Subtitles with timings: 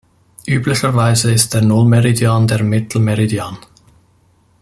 [0.47, 3.59] Üblicherweise ist der Nullmeridian der Mittelmeridian.